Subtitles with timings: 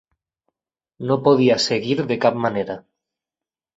[1.11, 2.79] No podia seguir de cap manera.